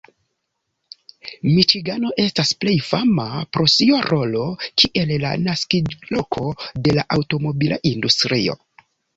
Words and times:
Miĉigano 1.57 2.13
estas 2.23 2.53
plej 2.63 2.73
fama 2.87 3.27
pro 3.57 3.67
sia 3.75 3.99
rolo 4.07 4.47
kiel 4.83 5.15
la 5.27 5.35
naskiĝloko 5.49 6.47
de 6.89 6.97
la 7.01 7.09
aŭtomobila 7.19 7.81
industrio. 7.93 8.59